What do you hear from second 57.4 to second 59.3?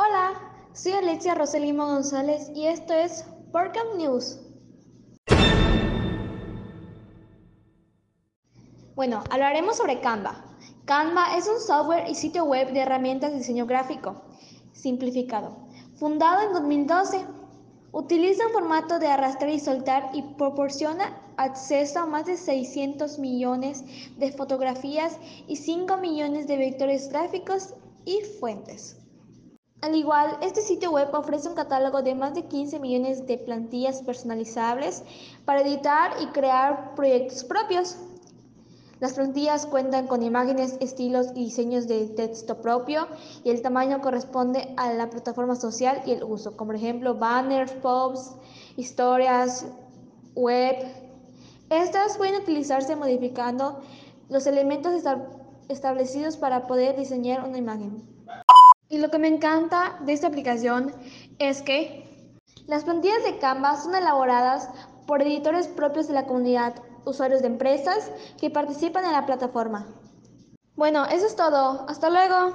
una imagen. Y lo que me